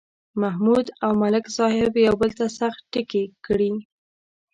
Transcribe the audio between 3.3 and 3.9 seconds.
کړي.